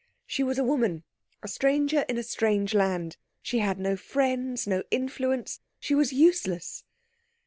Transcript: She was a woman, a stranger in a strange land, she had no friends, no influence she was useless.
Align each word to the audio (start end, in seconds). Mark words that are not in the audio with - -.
She 0.25 0.41
was 0.41 0.57
a 0.57 0.63
woman, 0.63 1.03
a 1.43 1.47
stranger 1.47 2.05
in 2.09 2.17
a 2.17 2.23
strange 2.23 2.73
land, 2.73 3.17
she 3.43 3.59
had 3.59 3.77
no 3.77 3.95
friends, 3.95 4.65
no 4.65 4.81
influence 4.89 5.59
she 5.79 5.93
was 5.93 6.11
useless. 6.11 6.83